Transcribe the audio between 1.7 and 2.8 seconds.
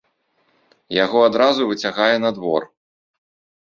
выцягае на двор.